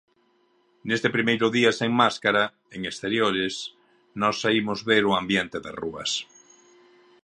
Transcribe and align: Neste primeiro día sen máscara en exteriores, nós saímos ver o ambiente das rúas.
Neste 0.87 1.09
primeiro 1.15 1.47
día 1.57 1.71
sen 1.79 1.91
máscara 2.01 2.43
en 2.75 2.81
exteriores, 2.91 3.53
nós 4.21 4.35
saímos 4.43 4.79
ver 4.89 5.03
o 5.09 5.13
ambiente 5.21 5.57
das 5.65 5.77
rúas. 5.83 6.11